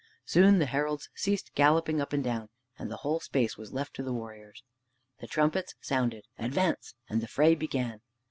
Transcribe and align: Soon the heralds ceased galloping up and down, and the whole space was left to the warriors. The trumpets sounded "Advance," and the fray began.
Soon 0.25 0.57
the 0.57 0.65
heralds 0.65 1.09
ceased 1.13 1.53
galloping 1.53 2.01
up 2.01 2.11
and 2.11 2.23
down, 2.23 2.49
and 2.79 2.89
the 2.89 2.97
whole 3.05 3.19
space 3.19 3.55
was 3.55 3.71
left 3.71 3.93
to 3.93 4.01
the 4.01 4.11
warriors. 4.11 4.63
The 5.19 5.27
trumpets 5.27 5.75
sounded 5.79 6.25
"Advance," 6.39 6.95
and 7.07 7.21
the 7.21 7.27
fray 7.27 7.53
began. 7.53 8.01